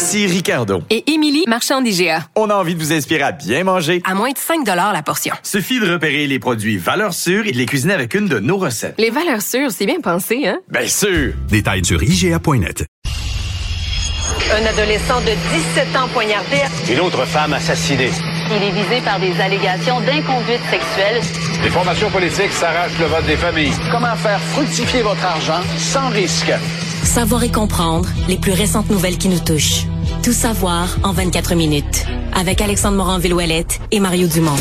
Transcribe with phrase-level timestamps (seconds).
[0.00, 0.82] Ici Ricardo.
[0.88, 2.24] Et Émilie, marchand d'IGA.
[2.34, 4.00] On a envie de vous inspirer à bien manger.
[4.06, 5.34] À moins de 5 la portion.
[5.42, 8.56] Suffit de repérer les produits valeurs sûres et de les cuisiner avec une de nos
[8.56, 8.94] recettes.
[8.96, 10.58] Les valeurs sûres, c'est bien pensé, hein?
[10.70, 11.34] Bien sûr!
[11.50, 12.86] Détails sur IGA.net.
[14.50, 15.32] Un adolescent de
[15.84, 16.56] 17 ans poignardé.
[16.90, 18.10] Une autre femme assassinée.
[18.56, 21.20] Il est visé par des allégations d'inconduite sexuelle.
[21.62, 23.74] Les formations politiques s'arrachent le vote des familles.
[23.92, 26.52] Comment faire fructifier votre argent sans risque?
[27.04, 29.84] Savoir et comprendre les plus récentes nouvelles qui nous touchent.
[30.22, 32.04] Tout savoir en 24 minutes.
[32.34, 34.56] Avec Alexandre Morin-Villouellette et Mario Dumont.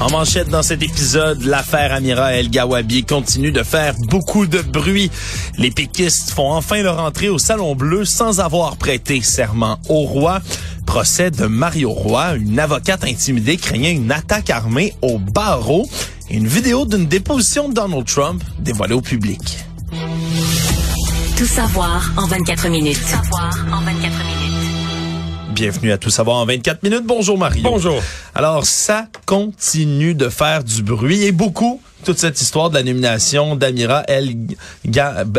[0.00, 5.10] En manchette dans cet épisode, l'affaire Amira El Gawabi continue de faire beaucoup de bruit.
[5.58, 10.40] Les péquistes font enfin leur entrée au Salon Bleu sans avoir prêté serment au roi.
[10.86, 15.86] Procès de Mario Roy, une avocate intimidée craignant une attaque armée au barreau.
[16.30, 19.58] Et une vidéo d'une déposition de Donald Trump dévoilée au public.
[21.36, 22.98] Tout savoir en 24 minutes.
[22.98, 24.45] Tout savoir en 24 minutes.
[25.56, 27.06] Bienvenue à Tout savoir en 24 minutes.
[27.06, 27.62] Bonjour Mario.
[27.62, 28.02] Bonjour.
[28.34, 33.56] Alors, ça continue de faire du bruit et beaucoup toute cette histoire de la nomination
[33.56, 34.36] d'Amira El,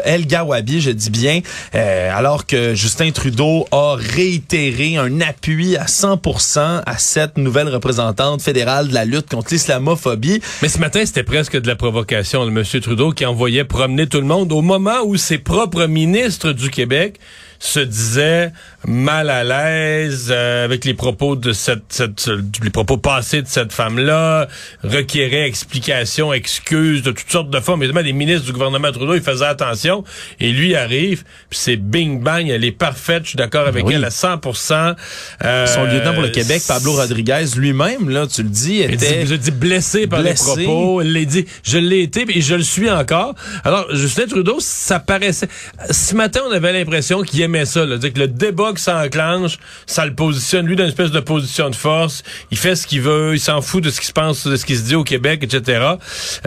[0.03, 1.41] El Gawabi, je dis bien,
[1.75, 8.41] euh, alors que Justin Trudeau a réitéré un appui à 100% à cette nouvelle représentante
[8.41, 10.41] fédérale de la lutte contre l'islamophobie.
[10.63, 12.81] Mais ce matin, c'était presque de la provocation de M.
[12.81, 17.19] Trudeau qui envoyait promener tout le monde au moment où ses propres ministres du Québec
[17.59, 18.51] se disait
[18.85, 22.29] mal à l'aise euh, avec les propos de cette, cette,
[22.63, 24.47] les propos passés de cette femme-là,
[24.83, 27.83] requérait explication, excuses de toutes sortes de formes.
[27.83, 30.03] Évidemment, les ministres du gouvernement Trudeau, ils faisaient attention
[30.39, 34.05] et lui arrive, puis c'est bing bang, elle est parfaite, je suis d'accord avec elle
[34.05, 34.95] à 100%.
[35.43, 39.35] Euh, Son lieutenant pour le Québec, Pablo Rodriguez, lui-même, là, tu le dis, était je
[39.35, 41.01] dis blessé par les propos.
[41.01, 43.35] Il l'a dit, je l'ai été et je le suis encore.
[43.63, 45.47] Alors, Justin Trudeau, ça paraissait.
[45.89, 49.03] Ce matin, on avait l'impression qu'il aimait ça, là, dire que le débat que ça
[49.03, 52.23] enclenche, ça le positionne lui dans une espèce de position de force.
[52.51, 54.65] Il fait ce qu'il veut, il s'en fout de ce qui se pense, de ce
[54.65, 55.95] qui se dit au Québec, etc.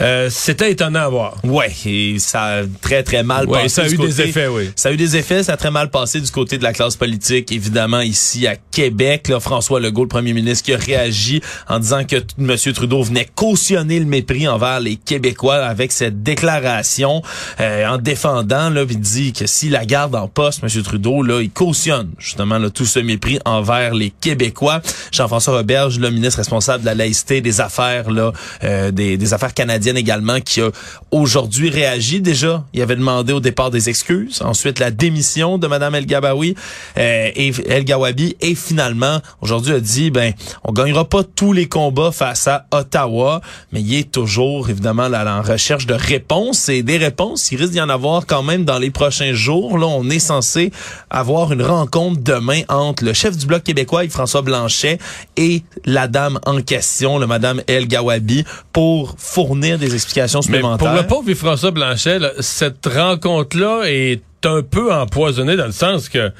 [0.00, 1.36] Euh, C'était étonnant à voir.
[1.44, 3.68] Ouais, et ça a très très mal ouais, passé.
[3.68, 4.70] Ça a eu des effets, oui.
[4.76, 6.96] Ça a eu des effets, ça a très mal passé du côté de la classe
[6.96, 9.28] politique, évidemment ici à Québec.
[9.28, 12.56] Là, François Legault, le premier ministre, qui a réagi en disant que M.
[12.74, 17.22] Trudeau venait cautionner le mépris envers les Québécois avec cette déclaration,
[17.60, 20.82] euh, en défendant, là, il dit que si la garde en poste, M.
[20.82, 24.80] Trudeau, là, il cautionne justement tout ce mépris envers les Québécois.
[25.12, 28.06] Jean-François Roberge, le ministre responsable de la laïcité des affaires,
[28.64, 30.70] euh, des, affaires canadiennes également, qui a
[31.10, 32.20] aujourd'hui réagi.
[32.20, 34.42] Déjà, il avait demandé au départ des excuses.
[34.42, 36.54] Ensuite, la démission de Mme El Gabawi
[36.98, 38.36] euh, et El Gawabi.
[38.40, 40.32] Et finalement, aujourd'hui, a dit, ben,
[40.64, 43.40] on gagnera pas tous les combats face à Ottawa,
[43.72, 46.68] mais il est toujours, évidemment, là, en recherche de réponses.
[46.68, 49.78] Et des réponses, il risque d'y en avoir quand même dans les prochains jours.
[49.78, 50.70] Là, on est censé
[51.10, 54.98] avoir une rencontre demain entre le chef du Bloc québécois, François Blanchet,
[55.36, 60.92] et la dame en question, le Madame El Gawabi, pour fournir des explications supplémentaires.
[60.92, 65.72] Mais pour le pauvre François Blanchet, là, cette rencontre-là est un peu empoisonnée dans le
[65.72, 66.32] sens que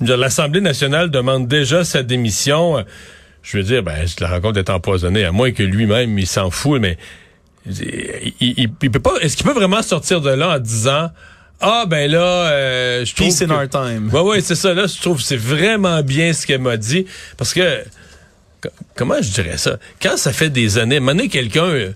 [0.00, 2.84] l'Assemblée nationale demande déjà sa démission.
[3.42, 6.80] Je veux dire, ben, la rencontre est empoisonnée, à moins que lui-même, il s'en fout,
[6.80, 6.98] mais
[7.66, 9.14] il, il, il peut pas.
[9.20, 11.10] Est-ce qu'il peut vraiment sortir de là en disant
[11.60, 14.10] ah ben là, euh, je trouve Peace in our time.
[14.12, 14.74] Ouais ouais, c'est ça.
[14.74, 17.84] Là, je trouve c'est vraiment bien ce qu'elle m'a dit parce que
[18.94, 19.78] comment je dirais ça?
[20.00, 21.92] Quand ça fait des années, maintenant quelqu'un euh,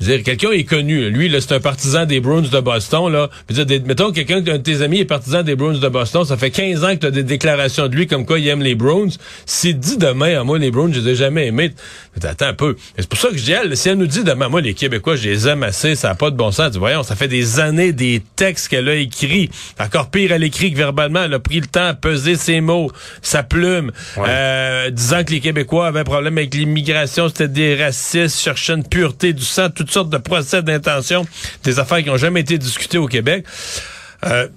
[0.00, 1.08] je veux dire, quelqu'un est connu.
[1.10, 3.30] Lui, là, c'est un partisan des Bruins de Boston, là.
[3.48, 6.24] Je veux dire, mettons, quelqu'un de tes amis est partisan des Bruins de Boston.
[6.24, 8.62] Ça fait 15 ans que tu as des déclarations de lui comme quoi il aime
[8.62, 9.08] les Bruins.
[9.46, 11.72] S'il dit demain, à moi, les Bruins, je les ai jamais aimés.
[12.14, 12.76] Mais attends un peu.
[12.98, 15.16] C'est pour ça que je dis, elle, si elle nous dit demain, moi, les Québécois,
[15.16, 16.72] je les aime assez, ça n'a pas de bon sens.
[16.72, 19.50] Dis, voyons, ça fait des années des textes qu'elle a écrits.
[19.80, 22.90] Encore pire, elle écrit que verbalement, elle a pris le temps à peser ses mots,
[23.22, 24.24] sa plume, ouais.
[24.28, 28.84] euh, disant que les Québécois avaient un problème avec l'immigration, c'était des racistes, cherchaient une
[28.84, 31.26] pureté du sang, toutes de procès d'intention,
[31.64, 33.44] des affaires qui n'ont jamais été discutées au Québec.
[34.24, 34.48] Euh,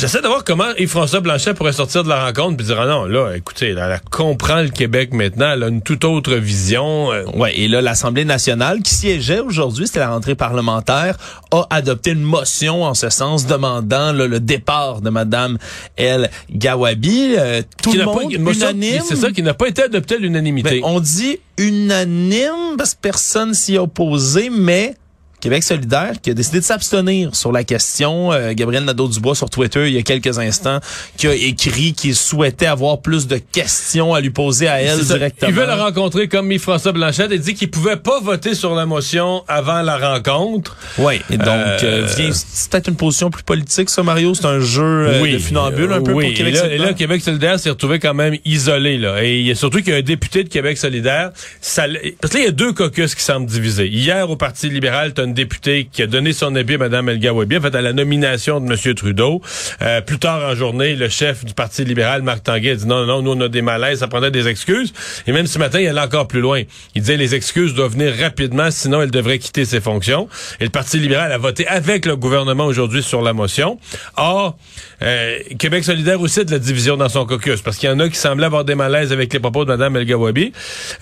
[0.00, 3.04] J'essaie de voir comment Yves-François Blanchet pourrait sortir de la rencontre puis dire ah non
[3.06, 7.24] là écoutez elle, elle comprend le Québec maintenant elle a une toute autre vision euh.
[7.34, 11.16] ouais et là l'Assemblée nationale qui siégeait aujourd'hui c'était la rentrée parlementaire
[11.50, 15.58] a adopté une motion en ce sens demandant là, le départ de Madame
[15.96, 17.34] El Gawabi.
[17.36, 19.02] Euh, tout Qui le pas- monde unanime?
[19.04, 20.80] c'est ça qui n'a pas été adopté à l'unanimité.
[20.80, 24.94] Ben, on dit unanime parce que personne s'y est opposé, mais
[25.40, 28.32] Québec solidaire qui a décidé de s'abstenir sur la question.
[28.32, 30.80] Euh, Gabriel Nadeau-Dubois sur Twitter il y a quelques instants
[31.16, 35.50] qui a écrit qu'il souhaitait avoir plus de questions à lui poser à elle directement.
[35.50, 38.86] Il veut la rencontrer comme Yves-François Blanchet et dit qu'il pouvait pas voter sur la
[38.86, 40.76] motion avant la rencontre.
[40.98, 44.60] Oui, et donc Euh, euh, c'est peut-être une position plus politique ça Mario, c'est un
[44.60, 46.26] jeu euh, de funambule un peu oui.
[46.26, 46.82] pour Québec et là, solidaire?
[46.82, 48.98] et là, Québec solidaire s'est retrouvé quand même isolé.
[48.98, 49.22] Là.
[49.22, 51.30] Et il y a surtout qu'il y a un député de Québec solidaire.
[51.60, 51.84] Ça,
[52.20, 53.88] parce que là, il y a deux caucus qui semblent divisés.
[53.88, 57.60] Hier, au Parti libéral, députée qui a donné son avis à Mme El Gawabi, en
[57.60, 58.94] fait, à la nomination de M.
[58.94, 59.40] Trudeau.
[59.82, 63.06] Euh, plus tard en journée, le chef du Parti libéral, Marc Tanguay, a dit non,
[63.06, 64.92] non, nous, on a des malaises, ça prendrait des excuses.
[65.26, 66.62] Et même ce matin, il allait encore plus loin.
[66.94, 70.28] Il disait les excuses doivent venir rapidement, sinon elle devrait quitter ses fonctions.
[70.60, 73.78] Et le Parti libéral a voté avec le gouvernement aujourd'hui sur la motion.
[74.16, 74.56] Or,
[75.02, 78.00] euh, Québec solidaire aussi a de la division dans son caucus, parce qu'il y en
[78.00, 80.52] a qui semblaient avoir des malaises avec les propos de Mme El Gawabi.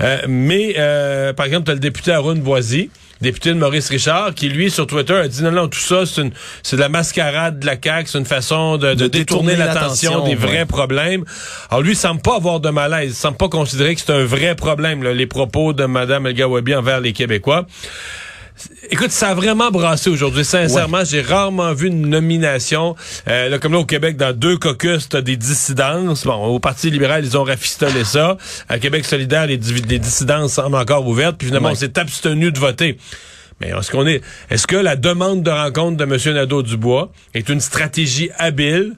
[0.01, 2.91] Euh, mais, euh, par exemple, tu as le député Arun Boisy,
[3.21, 6.23] député de Maurice Richard, qui, lui, sur Twitter, a dit non, non, tout ça, c'est
[6.23, 6.33] une,
[6.63, 9.75] c'est de la mascarade de la CAQ, c'est une façon de, de De détourner, détourner
[9.75, 10.65] l'attention des vrais ouais.
[10.67, 11.25] problèmes.
[11.71, 14.25] Alors, lui, il semble pas avoir de malaise, il semble pas considérer que c'est un
[14.25, 17.67] vrai problème, là, les propos de Mme El Gawabi envers les Québécois.
[18.91, 20.45] Écoute, ça a vraiment brassé aujourd'hui.
[20.45, 22.97] Sincèrement, j'ai rarement vu une nomination.
[23.29, 26.25] Euh, là, comme là, au Québec, dans deux caucus, t'as des dissidences.
[26.25, 28.39] Bon, au Parti libéral, ils ont rafistolé ça.
[28.69, 31.37] À Québec solidaire, les, dissidences semblent encore ouvertes.
[31.37, 31.75] Puis finalement, Ouais.
[31.75, 32.97] on s'est abstenu de voter.
[33.61, 36.35] Mais est-ce qu'on est, est-ce que la demande de rencontre de M.
[36.35, 38.95] Nadeau-Dubois est une stratégie habile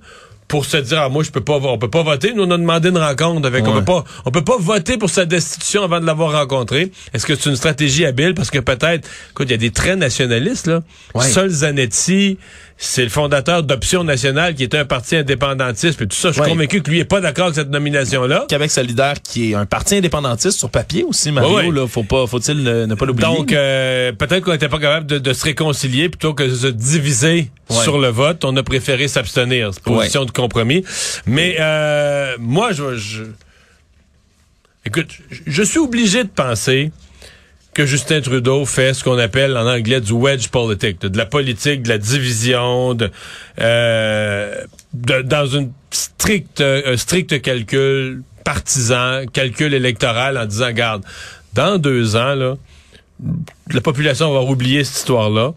[0.48, 2.32] pour se dire, ah, moi, je peux pas, on peut pas voter.
[2.32, 5.10] Nous, on a demandé une rencontre avec, on peut pas, on peut pas voter pour
[5.10, 6.90] sa destitution avant de l'avoir rencontré.
[7.12, 8.34] Est-ce que c'est une stratégie habile?
[8.34, 10.82] Parce que peut-être, écoute, il y a des traits nationalistes, là.
[11.14, 11.28] Ouais.
[11.28, 12.38] Sol Zanetti,
[12.80, 16.28] c'est le fondateur d'Option Nationale, qui est un parti indépendantiste, puis tout ça.
[16.28, 16.48] Je suis Ouais.
[16.48, 18.46] convaincu que lui est pas d'accord avec cette nomination-là.
[18.48, 21.74] Québec solidaire qui est un parti indépendantiste sur papier aussi Mario Ouais, ouais.
[21.74, 23.26] là, faut pas faut-il ne, ne pas l'oublier.
[23.28, 26.68] Donc, euh, peut-être qu'on n'était pas capable de, de se réconcilier plutôt que de se
[26.68, 28.44] diviser sur le vote.
[28.44, 29.70] On a préféré s'abstenir.
[29.74, 30.84] C'est une position de compromis.
[31.26, 33.24] Mais euh, moi, je, je...
[34.86, 35.08] Écoute,
[35.46, 36.92] je suis obligé de penser
[37.78, 41.82] que Justin Trudeau fait ce qu'on appelle en anglais du wedge politique, de, la politique,
[41.82, 43.08] de la division, de,
[43.60, 51.04] euh, dans une stricte, un strict calcul partisan, calcul électoral en disant, garde,
[51.52, 52.56] dans deux ans, là,
[53.70, 55.54] la population va oublier cette histoire-là.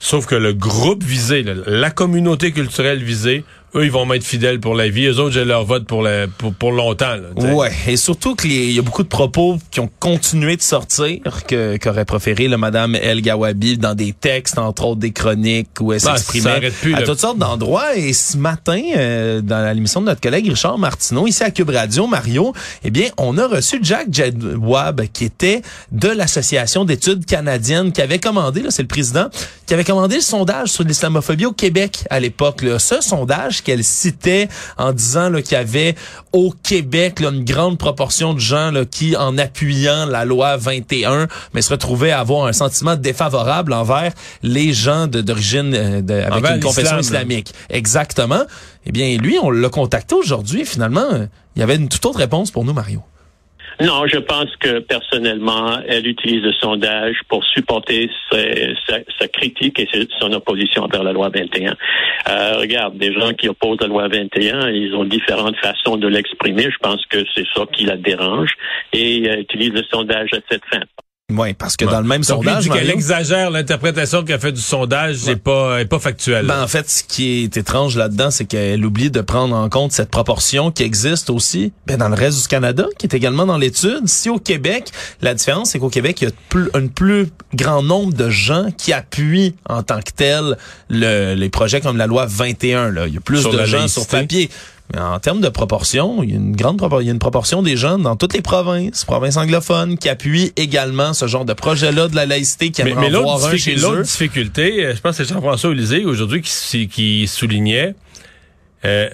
[0.00, 3.44] Sauf que le groupe visé, la communauté culturelle visée,
[3.74, 5.06] eux, ils vont m'être fidèles pour la vie.
[5.06, 7.14] Eux autres, j'ai leur vote pour, la, pour, pour longtemps.
[7.14, 7.52] Là, t'sais.
[7.52, 11.76] Ouais, et surtout qu'il y a beaucoup de propos qui ont continué de sortir que
[11.76, 16.00] qu'aurait préféré le madame El Gawabi dans des textes entre autres des chroniques où elle
[16.00, 20.20] ça s'exprimait plus, à toutes sortes d'endroits et ce matin euh, dans l'émission de notre
[20.20, 22.52] collègue Richard Martineau ici à Cube Radio Mario,
[22.84, 25.62] eh bien, on a reçu Jack Jedwab qui était
[25.92, 29.28] de l'association d'études canadiennes qui avait commandé là, c'est le président
[29.66, 32.78] qui avait commandé le sondage sur l'islamophobie au Québec à l'époque là.
[32.78, 34.48] Ce sondage qu'elle citait
[34.78, 35.94] en disant qu'il y avait
[36.32, 41.28] au Québec là, une grande proportion de gens là, qui, en appuyant la loi 21,
[41.54, 44.12] mais se retrouvaient à avoir un sentiment défavorable envers
[44.42, 47.52] les gens d'origine euh, avec Envers une confession islamique.
[47.68, 48.42] Exactement.
[48.86, 50.64] Eh bien, lui, on l'a contacté aujourd'hui.
[50.64, 53.02] Finalement, euh, il y avait une toute autre réponse pour nous, Mario.
[53.80, 59.88] Non, je pense que personnellement, elle utilise le sondage pour supporter sa, sa critique et
[60.18, 61.76] son opposition envers la loi 21.
[62.28, 66.64] Euh, regarde, des gens qui opposent la loi 21, ils ont différentes façons de l'exprimer.
[66.64, 68.52] Je pense que c'est ça qui la dérange
[68.92, 70.80] et elle utilise le sondage à cette fin.
[71.38, 71.90] Oui, parce que Ouais.
[71.92, 75.84] dans le même Donc, sondage, qu'elle exagère l'interprétation qu'elle fait du sondage, n'est pas, est
[75.86, 76.46] pas factuelle.
[76.46, 79.92] Ben, en fait, ce qui est étrange là-dedans, c'est qu'elle oublie de prendre en compte
[79.92, 83.58] cette proportion qui existe aussi ben, dans le reste du Canada, qui est également dans
[83.58, 84.06] l'étude.
[84.06, 87.82] Si au Québec, la différence, c'est qu'au Québec, il y a plus, un plus grand
[87.82, 90.56] nombre de gens qui appuient en tant que tel
[90.88, 92.90] le- les projets comme la loi 21.
[92.90, 93.06] Là.
[93.06, 94.00] Il y a plus Sur de gens laïcité.
[94.00, 94.50] sur papier.
[94.92, 97.18] Mais en termes de proportion, il y a une grande propor- il y a une
[97.20, 101.52] proportion des gens dans toutes les provinces, provinces anglophones, qui appuient également ce genre de
[101.52, 105.00] projet-là de la laïcité, qui Mais, mais voir un difficulté, chez l'autre difficulté, euh, je
[105.00, 107.94] pense que c'est Jean-François Olysée aujourd'hui qui, qui soulignait
[108.84, 109.08] euh,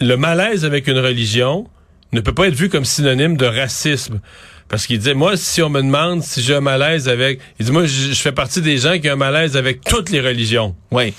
[0.00, 1.68] le malaise avec une religion
[2.12, 4.20] ne peut pas être vu comme synonyme de racisme.
[4.68, 7.38] Parce qu'il disait, moi, si on me demande si j'ai un malaise avec...
[7.60, 10.10] Il dit, moi, je, je fais partie des gens qui ont un malaise avec toutes
[10.10, 10.74] les religions.
[10.90, 11.12] Oui.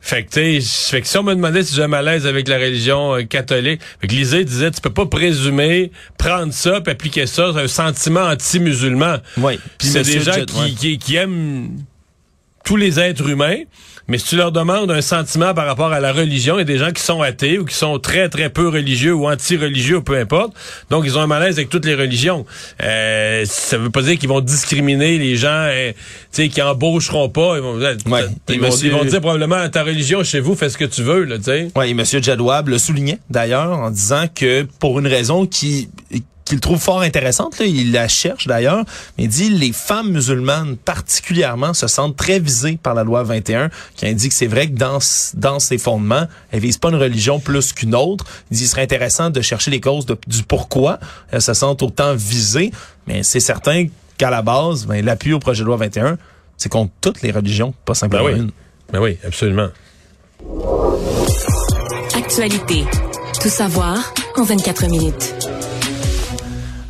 [0.00, 2.48] Fait que, tu sais, fait que si on me demandait si j'ai un malaise avec
[2.48, 6.92] la religion euh, catholique, fait que Lisée disait, tu peux pas présumer, prendre ça, puis
[6.92, 9.18] appliquer ça, c'est un sentiment anti-musulman.
[9.36, 9.58] Oui.
[9.78, 11.84] Puis c'est des gens qui, qui, qui aiment
[12.64, 13.58] tous les êtres humains,
[14.10, 16.64] mais si tu leur demandes un sentiment par rapport à la religion, il y a
[16.64, 20.02] des gens qui sont athées ou qui sont très, très peu religieux ou anti-religieux ou
[20.02, 20.52] peu importe.
[20.90, 22.44] Donc, ils ont un malaise avec toutes les religions.
[22.82, 25.92] Euh, ça veut pas dire qu'ils vont discriminer les gens euh,
[26.32, 27.54] qui embaucheront pas.
[27.56, 27.94] Ils vont, Ouais.
[28.48, 31.02] ils, vont, monsieur- ils vont dire probablement ta religion chez vous, fais ce que tu
[31.02, 31.28] veux.
[31.42, 31.70] Sais.
[31.76, 32.04] Oui, et M.
[32.04, 35.88] Jadouab le soulignait d'ailleurs en disant que pour une raison qui
[36.50, 38.84] qu'il trouve fort intéressante, là, il la cherche d'ailleurs,
[39.16, 43.70] mais il dit les femmes musulmanes particulièrement se sentent très visées par la loi 21,
[43.96, 44.98] qui indique que c'est vrai que dans,
[45.34, 48.24] dans ses fondements, elles visent pas une religion plus qu'une autre.
[48.50, 50.98] Il dit qu'il serait intéressant de chercher les causes de- du pourquoi
[51.30, 52.70] elles se sentent autant visées,
[53.06, 53.86] mais c'est certain
[54.18, 56.18] qu'à la base, ben, l'appui au projet de loi 21,
[56.58, 58.38] c'est contre toutes les religions, pas simplement Ben oui.
[58.40, 58.50] une.
[58.92, 59.68] Ben oui, absolument.
[62.14, 62.84] Actualité.
[63.40, 65.34] Tout savoir en 24 minutes.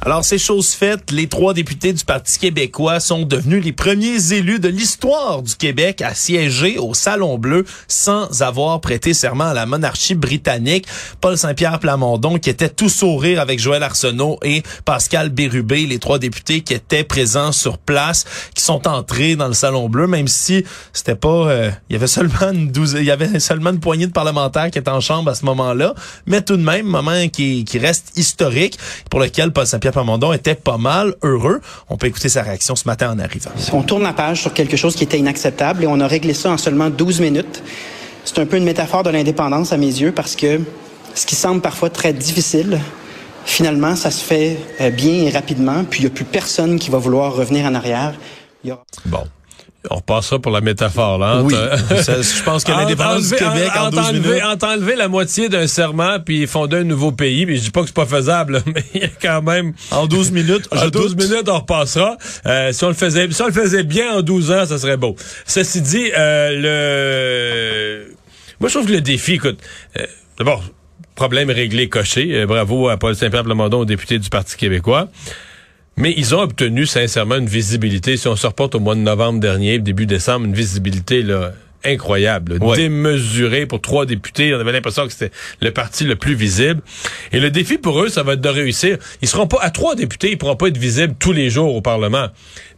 [0.02, 1.11] Alors, c'est chose faite.
[1.11, 6.00] Les trois députés du Parti québécois sont devenus les premiers élus de l'histoire du Québec
[6.00, 10.87] à siéger au Salon Bleu sans avoir prêté serment à la monarchie britannique.
[11.21, 16.19] Paul Saint-Pierre Plamondon, qui était tout sourire avec Joël Arsenault et Pascal Bérubé, les trois
[16.19, 20.64] députés qui étaient présents sur place, qui sont entrés dans le Salon Bleu, même si
[20.95, 24.07] c'était pas, euh, il y avait seulement une douze, il y avait seulement une poignée
[24.07, 27.66] de parlementaires qui étaient en chambre à ce moment-là, mais tout de même, moment qui,
[27.66, 28.78] qui reste historique,
[29.11, 31.61] pour lequel Paul Saint-Pierre Plamondon était pas mal heureux.
[31.88, 33.50] On peut écouter sa réaction ce matin en arrivant.
[33.73, 36.50] On tourne la page sur quelque chose qui était inacceptable et on a réglé ça
[36.50, 37.62] en seulement 12 minutes.
[38.25, 40.61] C'est un peu une métaphore de l'indépendance à mes yeux parce que
[41.14, 42.80] ce qui semble parfois très difficile,
[43.44, 46.90] finalement, ça se fait euh, bien et rapidement, puis il n'y a plus personne qui
[46.90, 48.14] va vouloir revenir en arrière.
[49.06, 49.25] Bon.
[49.88, 51.40] On repassera pour la métaphore, là.
[51.42, 51.54] Oui.
[52.02, 55.49] Ça, je pense que l'indépendance du Québec en en- 12 enlever- en enlever la moitié
[55.49, 57.46] d'un serment puis fonder un nouveau pays.
[57.46, 59.72] Mais je dis pas que c'est pas faisable, mais il y a quand même.
[59.90, 61.30] En 12 minutes, En 12 doute.
[61.30, 62.18] minutes, on repassera.
[62.44, 64.99] Euh, si on le faisait, si on le faisait bien en 12 ans, ça serait
[64.99, 65.16] beau.
[65.46, 68.14] Ceci dit, euh, le,
[68.60, 69.58] moi, je trouve que le défi, écoute,
[69.99, 70.04] euh,
[70.38, 70.62] d'abord,
[71.14, 72.28] problème réglé, coché.
[72.34, 75.08] Euh, bravo à Paul Saint-Pierre Plamondon, député du Parti québécois.
[76.00, 78.16] Mais ils ont obtenu sincèrement une visibilité.
[78.16, 81.52] Si on se reporte au mois de novembre dernier, début décembre, une visibilité là,
[81.85, 82.76] incroyable, Ouais.
[82.76, 84.54] démesurée pour trois députés.
[84.54, 85.30] On avait l'impression que c'était
[85.61, 86.80] le parti le plus visible.
[87.33, 88.99] Et le défi pour eux, ça va être de réussir.
[89.23, 91.80] Ils seront pas à trois députés, ils pourront pas être visibles tous les jours au
[91.83, 92.28] Parlement,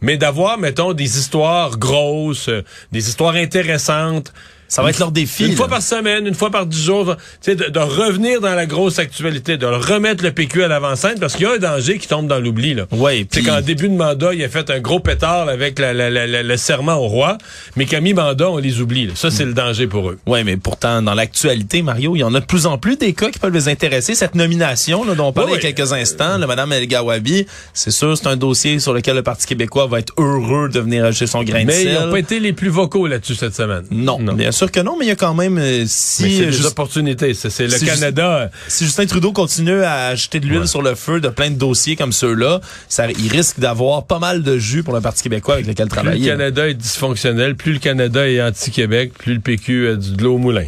[0.01, 2.61] mais d'avoir, mettons, des histoires grosses, euh,
[2.91, 4.33] des histoires intéressantes.
[4.73, 5.43] Ça va être leur défi.
[5.45, 5.55] Une là.
[5.57, 8.65] fois par semaine, une fois par dix jours, tu sais, de, de revenir dans la
[8.65, 12.07] grosse actualité, de remettre le PQ à l'avant-scène, parce qu'il y a un danger qui
[12.07, 12.73] tombe dans l'oubli.
[12.73, 12.85] Là.
[12.91, 16.09] Ouais, C'est qu'en début de mandat, il a fait un gros pétard avec la- la-
[16.09, 17.37] la- la- le serment au roi,
[17.75, 19.07] mais qu'à mi-mandat, on les oublie.
[19.07, 19.13] là.
[19.15, 20.17] Ça, c'est le danger pour eux.
[20.25, 23.13] Oui, mais pourtant, dans l'actualité, Mario, il y en a de plus en plus des
[23.13, 24.15] cas qui peuvent les intéresser.
[24.15, 26.87] Cette nomination là, dont on parlait Oui, il y a quelques instants, le Madame El
[26.87, 30.79] Gawabi, c'est sûr, c'est un dossier sur lequel le Parti québécois va être heureux de
[30.79, 32.01] venir ajouter son grain de Mais ils sel.
[32.05, 33.83] n'ont pas été les plus vocaux là-dessus cette semaine.
[33.91, 36.45] Non, bien sûr que non, mais il y a quand même, euh, si, Mais c'est
[36.47, 37.33] des Just- opportunités.
[37.33, 38.49] C'est c'est le si Canada.
[38.67, 41.95] si Justin Trudeau continue à ajouter de l'huile sur le feu de plein de dossiers
[41.95, 45.67] comme ceux-là, ça, il risque d'avoir pas mal de jus pour le Parti québécois avec
[45.67, 46.27] lequel Plus le travailler.
[46.29, 50.35] Canada est dysfonctionnel, plus le Canada est anti-Québec, plus le PQ a du- de l'eau
[50.35, 50.65] au moulin.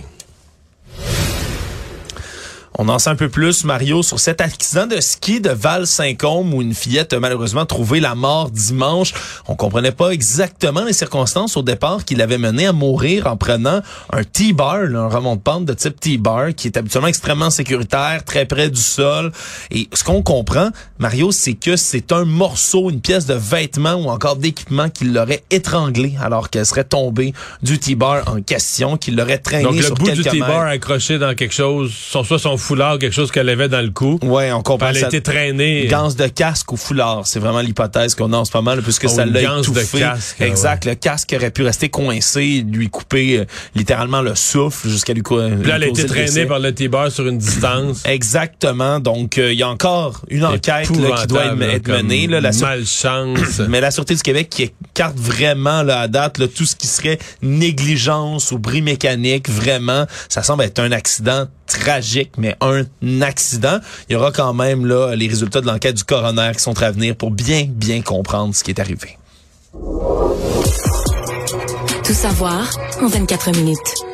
[2.78, 6.62] On en sait un peu plus, Mario, sur cet accident de ski de Val-Saint-Côme où
[6.62, 9.14] une fillette a malheureusement trouvé la mort dimanche.
[9.48, 13.82] On comprenait pas exactement les circonstances au départ qui l'avaient mené à mourir en prenant
[14.12, 18.46] un T-bar, un remont de pente de type T-bar, qui est habituellement extrêmement sécuritaire, très
[18.46, 19.32] près du sol.
[19.72, 24.10] Et ce qu'on comprend, Mario, c'est que c'est un morceau, une pièce de vêtement ou
[24.10, 29.38] encore d'équipement qui l'aurait étranglé alors qu'elle serait tombée du T-bar en question, qui l'aurait
[29.38, 32.98] traîné Donc, le sur bout du T-bar accroché dans quelque chose, son, soit son foulard,
[32.98, 34.20] quelque chose qu'elle avait dans le cou.
[34.24, 35.86] Ouais, on comprend Elle a été traînée.
[35.88, 39.06] Ganse de casque ou foulard, c'est vraiment l'hypothèse qu'on a en ce moment, là, puisque
[39.06, 40.00] Oh, ça l'a ganse de étouffé.
[40.00, 43.46] casque, exact, le casque aurait pu rester coincé, lui couper euh,
[43.76, 47.28] littéralement le souffle jusqu'à lui Puis là, elle a été traînée par le T-bar sur
[47.28, 48.04] une distance.
[48.06, 49.00] Exactement.
[49.00, 52.26] Donc, euh, il y a encore une enquête là, qui doit être, menée.
[52.28, 53.60] Là, la malchance.
[53.70, 56.88] Mais la Sûreté du Québec qui écarte vraiment là, à date là, tout ce qui
[56.88, 63.80] serait négligence ou bris mécanique, vraiment, ça semble être un accident tragique, mais un accident.
[64.10, 66.92] Il y aura quand même là les résultats de l'enquête du coroner qui sont à
[66.92, 69.18] venir pour bien, bien comprendre ce qui est arrivé.
[72.04, 72.70] Tout savoir
[73.02, 74.05] en 24 minutes.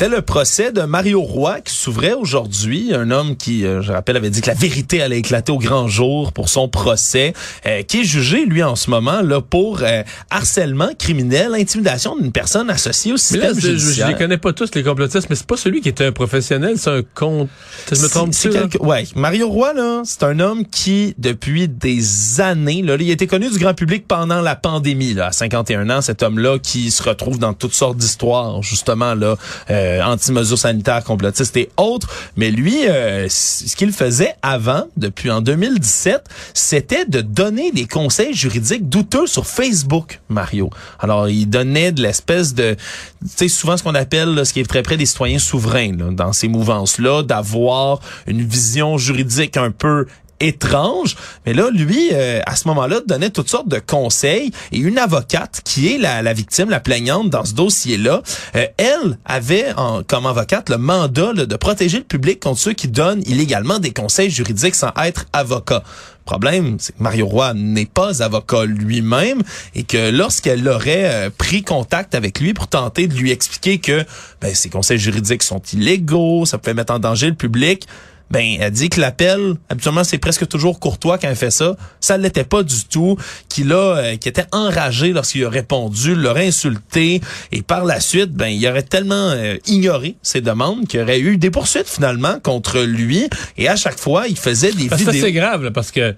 [0.00, 4.16] C'était le procès de Mario Roy qui s'ouvrait aujourd'hui, un homme qui, euh, je rappelle,
[4.16, 7.34] avait dit que la vérité allait éclater au grand jour pour son procès,
[7.66, 12.32] euh, qui est jugé, lui, en ce moment, là, pour euh, harcèlement criminel, intimidation d'une
[12.32, 14.06] personne associée au système mais là, je, judiciaire.
[14.06, 16.76] je les connais pas tous, les complotistes, mais c'est pas celui qui était un professionnel,
[16.78, 17.50] c'est un compte.
[17.92, 22.80] Je me trompe quelque- Ouais, Mario Roy là, c'est un homme qui depuis des années
[22.80, 26.22] là, il été connu du grand public pendant la pandémie là, à 51 ans, cet
[26.22, 29.36] homme-là qui se retrouve dans toutes sortes d'histoires justement là,
[29.68, 35.40] euh, anti-mesures sanitaires, complotistes et autres, mais lui euh, ce qu'il faisait avant depuis en
[35.40, 36.22] 2017,
[36.54, 40.70] c'était de donner des conseils juridiques douteux sur Facebook, Mario.
[40.98, 42.76] Alors, il donnait de l'espèce de
[43.22, 46.32] tu sais souvent ce qu'on appelle ce qui est très près des citoyens souverains dans
[46.32, 50.06] ces mouvances-là, d'avoir une vision juridique un peu
[50.40, 51.16] étrange,
[51.46, 55.60] mais là, lui, euh, à ce moment-là, donnait toutes sortes de conseils et une avocate
[55.64, 58.22] qui est la, la victime, la plaignante dans ce dossier-là,
[58.56, 59.74] euh, elle avait
[60.08, 63.92] comme avocate le mandat là, de protéger le public contre ceux qui donnent illégalement des
[63.92, 65.82] conseils juridiques sans être avocat.
[66.24, 69.42] Problème, c'est que Mario Roy n'est pas avocat lui-même
[69.74, 74.04] et que lorsqu'elle aurait euh, pris contact avec lui pour tenter de lui expliquer que
[74.40, 77.86] ben, ces conseils juridiques sont illégaux, ça peut mettre en danger le public,
[78.30, 81.76] ben elle dit que l'appel habituellement c'est presque toujours courtois quand elle fait ça.
[82.00, 83.16] Ça ne l'était pas du tout.
[83.48, 87.20] Qu'il a euh, qui était enragé lorsqu'il a répondu l'aurait insulté.
[87.52, 91.36] Et par la suite ben il aurait tellement euh, ignoré ses demandes qu'il aurait eu
[91.36, 93.28] des poursuites finalement contre lui.
[93.56, 95.26] Et à chaque fois il faisait des Parce que ça, vidéos.
[95.26, 96.14] c'est grave, là, parce que,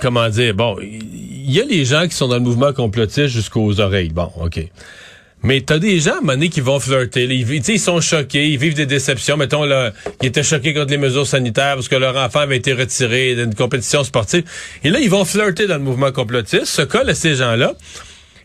[0.00, 3.80] comment dire, bon, il y a les gens qui sont dans le mouvement complotiste jusqu'aux
[3.80, 4.10] oreilles.
[4.10, 4.60] Bon, OK.
[5.42, 7.24] Mais t'as des gens, à qui vont flirter.
[7.24, 9.36] Ils, ils sont choqués, ils vivent des déceptions.
[9.36, 12.72] Mettons, là, ils étaient choqués contre les mesures sanitaires parce que leur enfant avait été
[12.72, 14.44] retiré d'une compétition sportive.
[14.84, 17.74] Et là, ils vont flirter dans le mouvement complotiste, se collent à ces gens-là.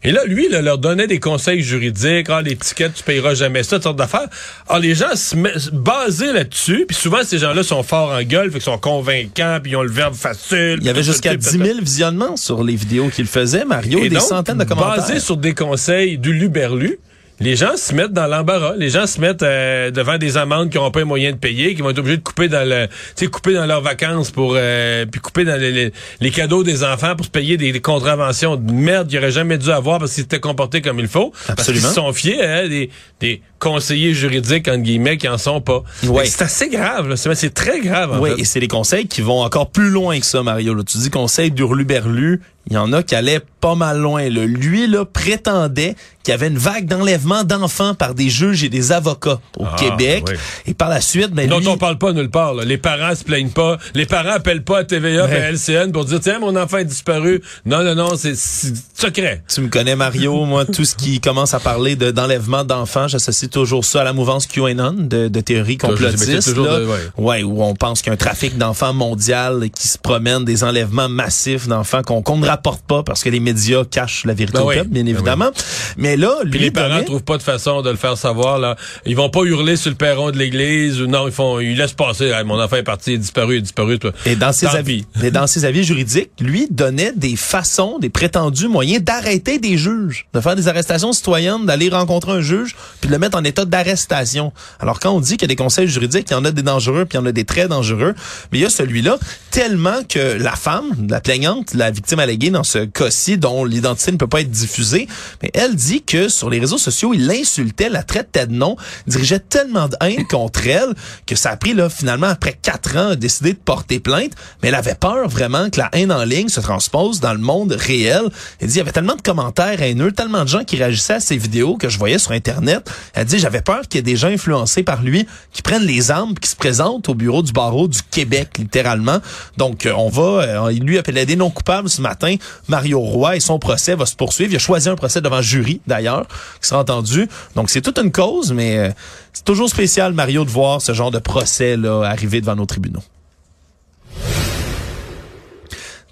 [0.03, 2.27] Et là, lui, là, leur donnait des conseils juridiques.
[2.29, 4.27] Ah, l'étiquette, tu payeras jamais ça, toutes sortes d'affaires.
[4.67, 6.85] Alors, les gens se met- basaient là-dessus.
[6.87, 9.83] Puis souvent, ces gens-là sont forts en gueule, fait qu'ils sont convaincants, puis ils ont
[9.83, 10.77] le verbe facile.
[10.79, 13.99] il y avait jusqu'à tout, 10 tout, 000 visionnements sur les vidéos qu'il faisait Mario
[13.99, 16.99] et des donc, centaines de commentaires Basé sur des conseils du Luberlu,
[17.39, 18.73] les gens se mettent dans l'embarras.
[18.77, 21.75] Les gens se mettent euh, devant des amendes qui n'ont pas les moyens de payer,
[21.75, 24.53] qui vont être obligés de couper dans le, tu sais, couper dans leurs vacances pour,
[24.55, 27.79] euh, puis couper dans les, les- les cadeaux des enfants pour se payer des, des
[27.81, 31.29] contraventions de merde qu'ils n'auraient jamais dû avoir parce qu'ils s'étaient comportés comme il faut.
[31.47, 31.81] Parce Absolument.
[31.81, 32.89] qu'ils se sont fiés à des,
[33.19, 35.83] des conseillers juridiques, entre guillemets, qui en sont pas.
[36.05, 36.25] Ouais.
[36.25, 37.15] C'est assez grave, là.
[37.17, 40.25] C'est très grave, en Oui, et c'est des conseils qui vont encore plus loin que
[40.25, 40.73] ça, Mario.
[40.73, 40.83] Là.
[40.83, 44.23] Tu dis conseil d'Urluberlu, il y en a qui allaient pas mal loin.
[44.29, 44.45] Là.
[44.45, 48.91] Lui, là, prétendait qu'il y avait une vague d'enlèvement d'enfants par des juges et des
[48.91, 50.25] avocats au Ah, Québec.
[50.27, 50.35] oui.
[50.67, 52.53] Et par la suite, ben, dont lui, on parle pas nulle part.
[52.53, 52.65] là.
[52.65, 53.77] Les parents se plaignent pas.
[53.95, 56.85] Les parents appellent pas à TVA et à LCN pour dire tiens mon enfant est
[56.85, 57.41] disparu.
[57.65, 59.43] Non non non c'est secret.
[59.53, 60.45] tu me connais, Mario.
[60.45, 64.13] Moi, tout ce qui commence à parler de- d'enlèvement d'enfants, j'associe toujours ça à la
[64.13, 66.55] mouvance QAnon de, de théorie complotiste.
[66.57, 66.79] là.
[66.79, 66.97] de- ouais.
[67.17, 70.63] ouais, où on pense qu'il y a un trafic d'enfants mondial qui se promène, des
[70.63, 72.23] enlèvements massifs d'enfants qu'on ne
[72.57, 74.75] rapporte pas parce que les médias cachent la vérité Ben au oui.
[74.75, 75.49] peuple, bien Ben évidemment.
[75.97, 78.75] Mais là, lui Puis les parents trouvent pas de façon de le faire savoir là.
[79.05, 81.93] Ils vont pas hurler sur le perron de l'église ou non ils font ils laissent
[81.93, 82.25] passer.
[82.25, 84.11] Hey, mon enfant est parti, il est disparu, il est disparu toi.
[84.25, 88.09] Et dans ses Tant avis, et dans ses avis juridiques, lui donnait des façons, des
[88.09, 93.07] prétendus moyens d'arrêter des juges, de faire des arrestations citoyennes, d'aller rencontrer un juge, puis
[93.07, 94.51] de le mettre en état d'arrestation.
[94.79, 96.63] Alors quand on dit qu'il y a des conseils juridiques, il y en a des
[96.63, 98.15] dangereux, puis il y en a des très dangereux,
[98.51, 99.17] mais il y a celui-là
[99.51, 104.17] tellement que la femme, la plaignante, la victime alléguée dans ce cas-ci, dont l'identité ne
[104.17, 105.07] peut pas être diffusée,
[105.41, 108.75] mais elle dit que sur les réseaux sociaux, il l'insultait, la traitait de nom,
[109.07, 110.93] dirigeait tellement de haine contre elle
[111.25, 114.69] que ça a pris là finalement après quatre ans, a décidé de porter plainte, mais
[114.69, 118.29] elle avait peur vraiment que la haine en ligne se transpose dans le monde réel.
[118.59, 121.19] Elle dit il y avait tellement de commentaires haineux, tellement de gens qui réagissaient à
[121.19, 122.89] ces vidéos que je voyais sur internet.
[123.13, 126.11] Elle dit j'avais peur qu'il y ait des gens influencés par lui qui prennent les
[126.11, 129.19] armes qui se présentent au bureau du barreau du Québec littéralement.
[129.57, 132.26] Donc euh, on va euh, il lui a plaidé non coupable ce matin.
[132.67, 134.51] Mario Roy et son procès va se poursuivre.
[134.53, 136.27] Il a choisi un procès devant jury d'ailleurs
[136.61, 137.27] qui sera entendu.
[137.55, 138.89] Donc c'est toute une cause mais euh,
[139.33, 143.03] c'est toujours spécial Mario de voir ce genre de procès là arriver devant nos tribunaux.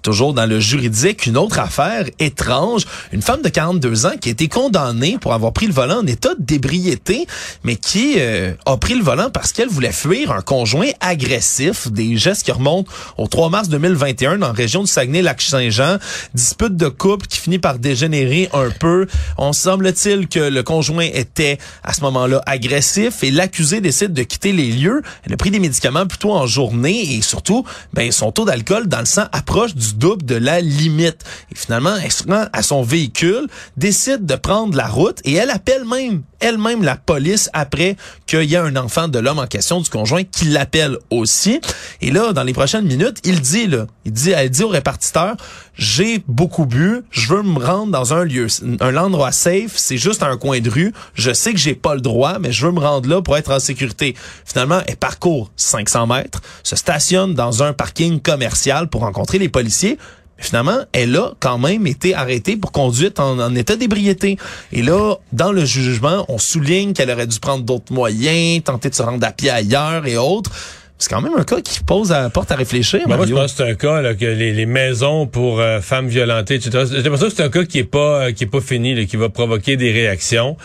[0.06, 2.84] Toujours dans le juridique, une autre affaire étrange.
[3.10, 6.06] Une femme de 42 ans qui a été condamnée pour avoir pris le volant en
[6.06, 7.26] état d'ébriété,
[7.64, 11.90] mais qui euh, a pris le volant parce qu'elle voulait fuir un conjoint agressif.
[11.90, 12.88] Des gestes qui remontent
[13.18, 15.96] au 3 mars 2021 dans la région du Saguenay-Lac-Saint-Jean.
[16.34, 19.08] Dispute de couple qui finit par dégénérer un peu.
[19.38, 24.52] On semble-t-il que le conjoint était à ce moment-là agressif et l'accusé décide de quitter
[24.52, 25.02] les lieux.
[25.24, 29.00] Elle a pris des médicaments plutôt en journée et surtout, ben, son taux d'alcool dans
[29.00, 31.24] le sang approche du double de la limite.
[31.50, 35.50] Et finalement, elle se rend à son véhicule, décide de prendre la route et elle
[35.50, 37.96] appelle même elle-même la police après
[38.26, 41.60] qu'il y a un enfant de l'homme en question, du conjoint, qui l'appelle aussi.
[42.00, 45.36] Et là, dans les prochaines minutes, il dit, là, il dit, elle dit au répartiteur,
[45.74, 48.46] j'ai beaucoup bu, je veux me rendre dans un lieu,
[48.80, 52.00] un endroit safe, c'est juste un coin de rue, je sais que j'ai pas le
[52.00, 54.14] droit, mais je veux me rendre là pour être en sécurité.
[54.44, 59.98] Finalement, elle parcourt 500 mètres, se stationne dans un parking commercial pour rencontrer les policiers,
[60.38, 64.36] finalement, elle a quand même été arrêtée pour conduite en, état d'ébriété.
[64.72, 68.94] Et là, dans le jugement, on souligne qu'elle aurait dû prendre d'autres moyens, tenter de
[68.94, 70.50] se rendre à pied ailleurs et autres.
[70.98, 73.00] C'est quand même un cas qui pose à la porte à réfléchir.
[73.06, 76.08] Ben moi, je pense que c'est un cas là, que les, maisons pour euh, femmes
[76.08, 76.84] violentées, etc.
[76.90, 79.04] J'ai l'impression que c'est un cas qui est pas euh, qui est pas fini, là,
[79.04, 80.56] qui va provoquer des réactions.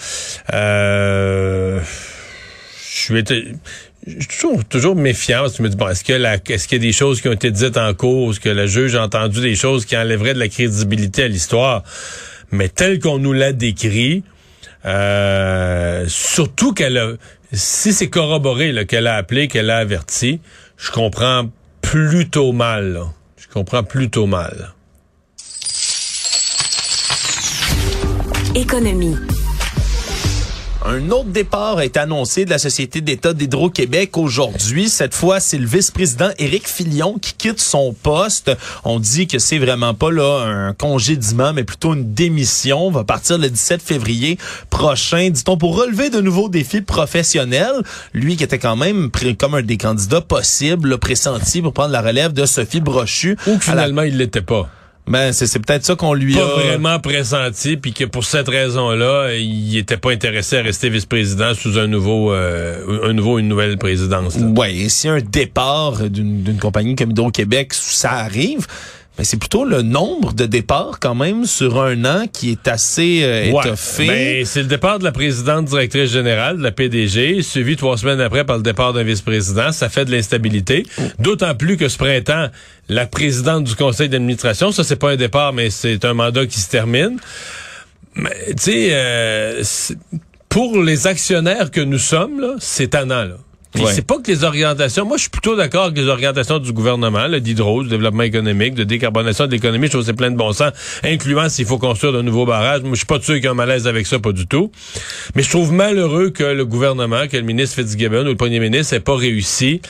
[0.54, 1.82] Euh,
[2.94, 3.24] je suis
[4.08, 6.92] je suis toujours, méfiant parce me dis, bon, est-ce que est-ce qu'il y a des
[6.92, 9.96] choses qui ont été dites en cause, que le juge a entendu des choses qui
[9.96, 11.84] enlèveraient de la crédibilité à l'histoire?
[12.52, 14.24] Mais tel qu'on nous l'a décrit,
[14.86, 17.14] euh, surtout qu'elle a,
[17.54, 20.40] si c'est corroboré, qu'elle a appelé, qu'elle a averti,
[20.78, 21.50] je comprends
[21.82, 23.02] plutôt mal.
[23.38, 24.74] Je comprends plutôt mal.
[28.56, 29.16] Économie.
[30.84, 34.90] Un autre départ est annoncé de la Société d'État d'Hydro-Québec aujourd'hui.
[34.90, 38.52] Cette fois, c'est le vice-président Éric Filion qui quitte son poste.
[38.84, 42.88] On dit que c'est vraiment pas là un congédiement, mais plutôt une démission.
[42.88, 44.40] On va partir le 17 février
[44.72, 47.84] prochain, dit-on, pour relever de nouveaux défis professionnels.
[48.14, 52.34] Lui qui était quand même comme un des candidats possibles, pressenti pour prendre la relève
[52.34, 53.38] de Sophie Brochu.
[53.46, 54.68] Ou finalement, il l'était pas.
[55.08, 59.34] Ben c'est peut-être ça qu'on lui pas a vraiment pressenti puis que pour cette raison-là,
[59.36, 63.78] il était pas intéressé à rester vice-président sous un nouveau euh, un nouveau une nouvelle
[63.78, 64.38] présidence.
[64.56, 68.68] Ouais, et si un départ d'une compagnie comme Hydro-Québec ça arrive,
[69.18, 73.22] mais c'est plutôt le nombre de départs quand même sur un an qui est assez
[73.24, 74.08] euh, étoffé.
[74.08, 78.22] Ben, c'est le départ de la présidente directrice générale de la PDG, suivi trois semaines
[78.22, 79.74] après par le départ d'un vice-président.
[79.74, 80.86] Ça fait de l'instabilité.
[80.98, 81.02] Oh.
[81.20, 82.48] D'autant plus que ce printemps,
[82.88, 86.60] la présidente du conseil d'administration, ça c'est pas un départ, mais c'est un mandat qui
[86.60, 87.18] se termine.
[88.16, 89.64] Mais tu sais, euh,
[90.48, 93.24] pour les actionnaires que nous sommes, c'est tannant.
[93.24, 93.36] Là.
[93.74, 95.06] Puis c'est pas que les orientations.
[95.06, 98.74] Moi, je suis plutôt d'accord avec les orientations du gouvernement, le d'hydro, du développement économique,
[98.74, 99.88] de décarbonation de l'économie.
[99.88, 100.72] Je trouve que c'est plein de bon sens,
[101.04, 102.82] incluant s'il faut construire de nouveaux barrages.
[102.82, 104.72] Moi, je suis pas sûr qu'il y ait un malaise avec ça, pas du tout.
[105.36, 108.94] Mais je trouve malheureux que le gouvernement, que le ministre Fitzgibbon ou le premier ministre
[108.94, 109.82] n'ait pas réussi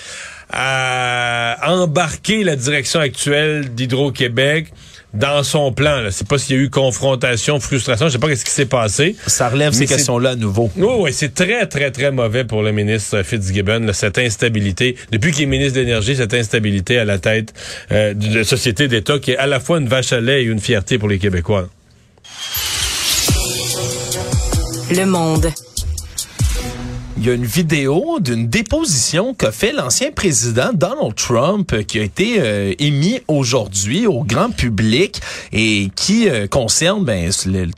[0.52, 4.68] à embarquer la direction actuelle d'Hydro-Québec
[5.14, 6.04] dans son plan.
[6.06, 8.66] Je sais pas s'il y a eu confrontation, frustration, je sais pas ce qui s'est
[8.66, 9.16] passé.
[9.28, 10.70] Ça relève ces questions-là à nouveau.
[10.76, 14.96] Oui, oui, c'est très, très, très mauvais pour le ministre Fitzgibbon, cette instabilité.
[15.12, 17.54] Depuis qu'il est ministre de l'Énergie, cette instabilité à la tête
[17.92, 20.60] euh, de société d'État qui est à la fois une vache à lait et une
[20.60, 21.70] fierté pour les Québécois.
[24.92, 25.52] Le monde
[27.22, 32.02] il y a une vidéo d'une déposition qu'a fait l'ancien président Donald Trump qui a
[32.02, 35.22] été euh, émis aujourd'hui au grand public
[35.54, 37.30] et qui euh, concerne ben,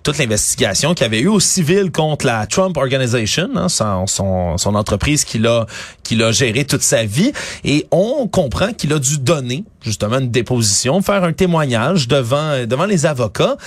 [0.02, 5.46] toute l'investigation qu'il avait eu au civil contre la Trump Organization, hein, son, entreprise qu'il
[5.46, 5.66] a,
[6.04, 7.34] qu'il a géré toute sa vie.
[7.66, 13.06] Et on comprend qu'il a dû donner justement une déposition, faire un témoignage devant les
[13.06, 13.58] avocats.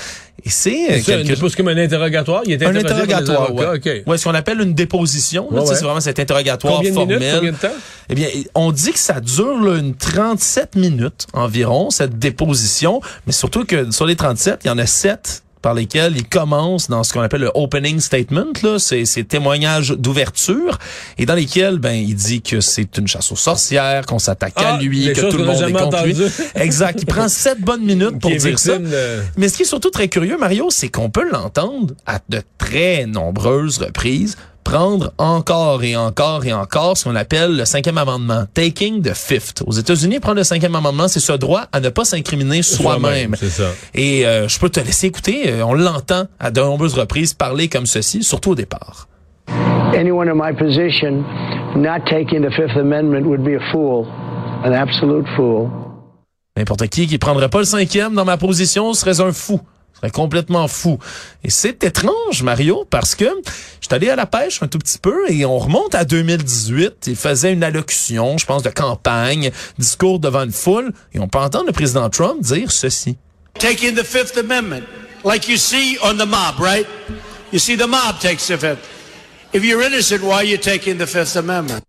[0.47, 2.43] Et c'est euh, quelque chose comme un interrogatoire.
[2.47, 4.05] Il était un interrogatoire, ouais.
[4.07, 4.17] ouais.
[4.17, 5.49] ce qu'on appelle une déposition.
[5.67, 7.19] C'est vraiment cet interrogatoire combien formel.
[7.19, 7.75] Minutes, combien de temps?
[8.09, 13.33] Eh bien, on dit que ça dure là, une 37 minutes environ cette déposition, mais
[13.33, 17.03] surtout que sur les 37, il y en a 7 par lesquels il commence dans
[17.03, 20.79] ce qu'on appelle le opening statement, là, c'est ces témoignages d'ouverture,
[21.19, 24.75] et dans lesquels ben il dit que c'est une chasse aux sorcières, qu'on s'attaque à
[24.75, 26.15] ah, lui, que tout le monde est contre lui.
[26.55, 27.01] Exact.
[27.03, 28.79] Il prend sept bonnes minutes pour dire ça.
[29.37, 33.07] Mais ce qui est surtout très curieux, Mario, c'est qu'on peut l'entendre à de très
[33.07, 39.01] nombreuses reprises prendre encore et encore et encore ce qu'on appelle le cinquième amendement, taking
[39.01, 39.63] the fifth.
[39.65, 43.37] Aux États-Unis, prendre le cinquième amendement, c'est ce droit à ne pas s'incriminer soi-même.
[43.95, 45.53] Et euh, je peux te laisser écouter.
[45.53, 49.07] Euh, on l'entend à de nombreuses reprises parler comme ceci, surtout au départ.
[49.95, 51.25] Anyone in my position
[51.77, 54.05] not taking the Fifth Amendment would be a fool,
[54.65, 55.71] an absolute fool.
[56.57, 59.61] N'importe qui qui prendrait pas le cinquième dans ma position serait un fou
[59.97, 60.99] serait complètement fou.
[61.45, 64.99] Et c'est étrange, Mario, parce que je suis allé à la pêche un tout petit
[64.99, 67.07] peu et on remonte à 2018.
[67.07, 71.39] Il faisait une allocution, je pense, de campagne, discours devant une foule, et on peut
[71.39, 73.17] entendre le président Trump dire ceci.
[73.59, 74.85] Taking the Fifth Amendment,
[75.25, 76.87] like you see on the mob, right?
[77.53, 78.79] You see the mob takes the Fifth.
[79.55, 81.83] If you're innocent, why are you taking the Fifth Amendment?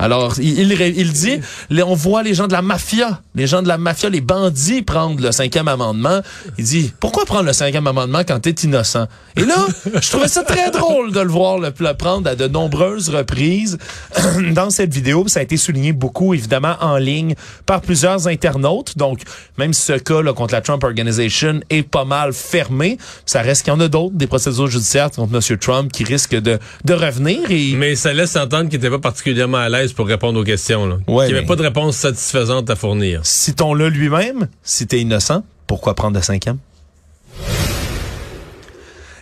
[0.00, 1.40] Alors, il, il, il dit,
[1.82, 5.20] on voit les gens de la mafia, les gens de la mafia, les bandits prendre
[5.20, 6.20] le cinquième amendement.
[6.56, 9.06] Il dit, pourquoi prendre le cinquième amendement quand t'es innocent?
[9.36, 9.66] Et là,
[10.00, 13.78] je trouvais ça très drôle de le voir le, prendre à de nombreuses reprises
[14.52, 15.24] dans cette vidéo.
[15.28, 17.34] Ça a été souligné beaucoup, évidemment, en ligne
[17.66, 18.96] par plusieurs internautes.
[18.96, 19.20] Donc,
[19.58, 23.64] même si ce cas là, contre la Trump Organization est pas mal fermé, ça reste
[23.64, 25.58] qu'il y en a d'autres, des procédures judiciaires contre M.
[25.58, 27.40] Trump qui risquent de, de revenir.
[27.76, 30.86] Mais ça laisse entendre qu'il n'était pas particulièrement à l'aise pour répondre aux questions.
[30.86, 30.96] Là.
[31.06, 33.20] Ouais, qu'il n'y avait pas de réponse satisfaisante à fournir.
[33.24, 34.48] Citons-le lui-même.
[34.62, 36.58] Si t'es innocent, pourquoi prendre le cinquième?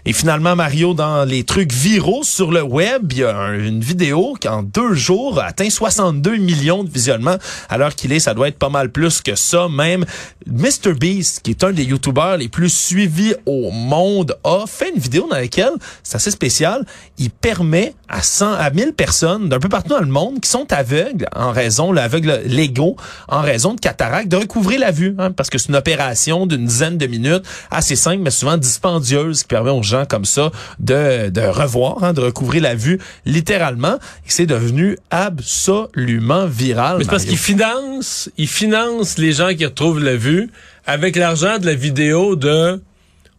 [0.09, 3.83] Et finalement, Mario, dans les trucs viraux sur le web, il y a un- une
[3.83, 7.37] vidéo qui, en deux jours, atteint 62 millions de visionnements.
[7.69, 9.69] Alors qu'il est, ça doit être pas mal plus que ça.
[9.69, 10.07] Même
[10.47, 15.27] MrBeast, qui est un des YouTubers les plus suivis au monde, a fait une vidéo
[15.29, 16.87] dans laquelle, c'est assez spécial,
[17.19, 20.73] il permet à 100, à 1000 personnes d'un peu partout dans le monde qui sont
[20.73, 22.97] aveugles en raison, l'aveugle légaux,
[23.29, 26.65] en raison de cataracte, de recouvrer la vue, hein, parce que c'est une opération d'une
[26.65, 31.29] dizaine de minutes, assez simple, mais souvent dispendieuse, qui permet aux gens comme ça de,
[31.29, 33.97] de revoir, hein, de recouvrer la vue littéralement.
[34.27, 36.99] Et c'est devenu absolument viral.
[36.99, 37.31] Mais c'est parce Mario.
[37.31, 40.51] qu'il finance, il finance les gens qui retrouvent la vue
[40.87, 42.81] avec l'argent de la vidéo de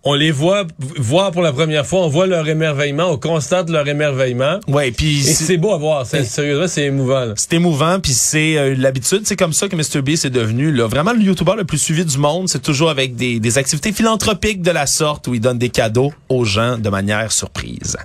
[0.03, 0.65] on les voit
[0.97, 4.59] voir pour la première fois, on voit leur émerveillement, on constate leur émerveillement.
[4.67, 7.33] Ouais, puis c'est beau à voir, c'est- sérieusement, c'est émouvant.
[7.35, 9.21] C'est émouvant, puis c'est euh, l'habitude.
[9.25, 12.17] C'est comme ça que MrBeast est devenu là, vraiment le YouTuber le plus suivi du
[12.17, 12.47] monde.
[12.47, 16.13] C'est toujours avec des, des activités philanthropiques de la sorte où il donne des cadeaux
[16.29, 17.97] aux gens de manière surprise.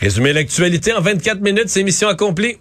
[0.00, 2.56] Résumer l'actualité en 24 minutes, c'est mission accomplie.